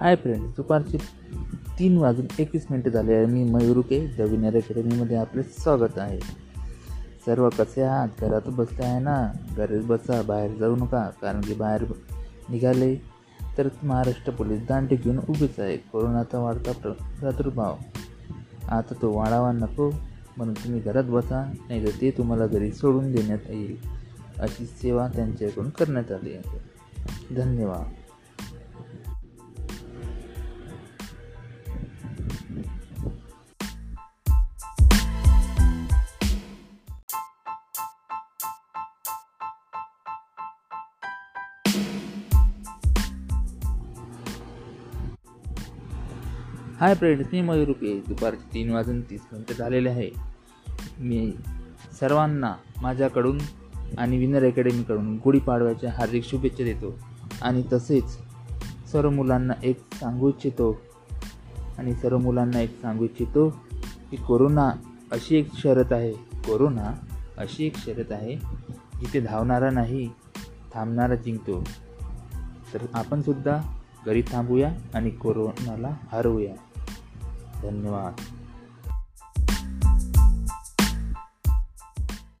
Hi 0.00 0.16
friends 0.16 0.56
दुपारचे 0.56 0.98
तीन 1.78 1.96
वाजून 1.98 2.26
एकवीस 2.38 2.66
मिनटं 2.70 2.90
झाले 2.90 3.14
आहे. 3.14 3.26
मी 3.26 3.44
मयुरुके 3.44 4.06
द 4.06 4.20
अकॅडमीमध्ये 4.20 5.16
आपले 5.16 5.42
स्वागत 5.42 5.98
आहे. 5.98 6.20
सर्व 7.26 7.48
कसे 7.48 7.82
आहात? 7.82 8.08
घरात 8.20 8.40
बसले 8.46 8.84
आहे 8.84 9.00
ना? 9.00 9.32
घरीच 9.56 9.84
बसा 9.84 10.22
बाहेर 10.22 10.56
जाऊ 10.56 10.76
नका 10.76 11.10
कारण 11.22 11.40
की 11.40 11.54
बाहेर 11.54 11.84
निघाले 12.48 12.96
तर 13.58 13.68
महाराष्ट्र 13.82 14.32
पोलीस 14.32 14.60
दांडे 14.68 14.96
घेऊन 14.96 15.18
उभीच 15.18 15.60
आहे. 15.60 15.76
कोरोनाचा 15.76 16.38
वाढता 16.38 16.72
प्र 16.72 16.90
प्रादुर्भाव. 16.90 17.74
आता 18.68 18.94
तो 19.02 19.12
वाढावा 19.12 19.52
नको 19.52 19.90
म्हणून 20.36 20.54
तुम्ही 20.54 20.80
घरात 20.80 21.04
बसा 21.04 21.52
नाही 21.68 21.86
तर 21.86 21.90
ते 22.00 22.10
तुम्हाला 22.10 22.46
घरी 22.46 22.72
सोडून 22.72 23.12
देण्यात 23.12 23.50
येईल. 23.50 23.76
अशी 24.40 24.66
सेवा 24.66 25.08
त्यांच्याकडून 25.08 25.70
करण्यात 25.70 26.12
आली 26.12 26.34
आहे. 26.34 26.42
धन्यवाद. 27.34 28.05
हाय 46.80 46.94
फ्रेंड्स 46.94 47.28
मी 47.32 47.40
मयुरुपे 47.40 48.02
दुपारचे 48.08 48.54
तीन 48.54 48.70
वाजून 48.70 49.00
तीस 49.00 49.26
मिनटं 49.32 49.54
झालेले 49.54 49.90
आहे. 49.90 50.10
मी 50.98 51.32
सर्वांना 52.00 52.54
माझ्याकडून 52.82 53.38
आणि 53.98 54.18
विनर 54.18 54.44
अकॅडमीकडून 54.44 55.16
गुढीपाडव्याच्या 55.16 55.90
हार्दिक 55.90 56.24
शुभेच्छा 56.24 56.64
देतो. 56.64 56.98
आणि 57.42 57.62
तसेच 57.72 58.18
सर्व 58.92 59.10
मुलांना 59.10 59.52
एक 59.62 59.80
सांगू 59.94 60.28
इच्छितो. 60.28 60.80
आणि 61.78 61.94
सर्व 61.94 62.18
मुलांना 62.18 62.60
एक 62.60 62.82
सांगू 62.82 63.04
इच्छितो 63.04 63.48
की 64.10 64.16
कोरोना 64.16 64.70
अशी 65.12 65.36
एक 65.36 65.48
शरत 65.54 65.92
आहे 65.92 66.12
कोरोना 66.34 66.94
अशी 67.38 67.66
एक 67.66 67.76
शरत 67.76 68.12
आहे 68.12 68.36
जिथे 69.00 69.20
धावणारा 69.20 69.70
नाही 69.70 70.08
थांबणारा 70.74 71.14
जिंकतो. 71.14 71.64
तर 72.74 72.78
आपणसुद्धा 72.94 73.58
घरी 74.06 74.22
थांबूया 74.22 74.72
आणि 74.94 75.10
कोरोनाला 75.10 75.90
हरवूया. 76.12 76.54
धन्यवाद 77.62 78.20